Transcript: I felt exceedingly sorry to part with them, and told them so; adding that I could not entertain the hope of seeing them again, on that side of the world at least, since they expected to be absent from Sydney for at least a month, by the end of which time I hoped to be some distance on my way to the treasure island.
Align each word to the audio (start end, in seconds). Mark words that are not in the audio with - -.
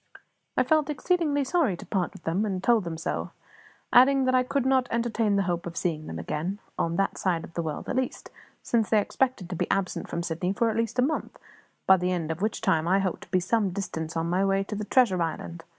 I 0.57 0.63
felt 0.63 0.89
exceedingly 0.89 1.43
sorry 1.43 1.77
to 1.77 1.85
part 1.85 2.11
with 2.11 2.23
them, 2.23 2.43
and 2.43 2.63
told 2.63 2.85
them 2.85 2.97
so; 2.97 3.29
adding 3.93 4.25
that 4.25 4.33
I 4.33 4.41
could 4.41 4.65
not 4.65 4.87
entertain 4.89 5.35
the 5.35 5.43
hope 5.43 5.67
of 5.67 5.77
seeing 5.77 6.07
them 6.07 6.17
again, 6.17 6.57
on 6.75 6.95
that 6.95 7.19
side 7.19 7.43
of 7.43 7.53
the 7.53 7.61
world 7.61 7.87
at 7.87 7.95
least, 7.97 8.31
since 8.63 8.89
they 8.89 8.99
expected 8.99 9.47
to 9.51 9.55
be 9.55 9.69
absent 9.69 10.09
from 10.09 10.23
Sydney 10.23 10.53
for 10.53 10.71
at 10.71 10.75
least 10.75 10.97
a 10.97 11.03
month, 11.03 11.37
by 11.85 11.97
the 11.97 12.11
end 12.11 12.31
of 12.31 12.41
which 12.41 12.61
time 12.61 12.87
I 12.87 12.97
hoped 12.97 13.21
to 13.25 13.29
be 13.29 13.39
some 13.39 13.69
distance 13.69 14.17
on 14.17 14.27
my 14.27 14.43
way 14.43 14.63
to 14.63 14.75
the 14.75 14.85
treasure 14.85 15.21
island. 15.21 15.63